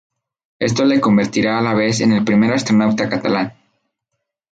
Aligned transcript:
Esto 0.57 0.83
le 0.83 0.99
convertirá 0.99 1.59
a 1.59 1.61
la 1.61 1.75
vez 1.75 1.99
en 2.01 2.11
el 2.11 2.23
primer 2.23 2.51
astronauta 2.51 3.07
catalán. 3.07 3.53